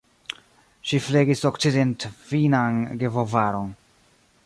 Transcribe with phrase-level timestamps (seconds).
[0.91, 3.73] Ŝi flegis okcidentfinnan gebovaron.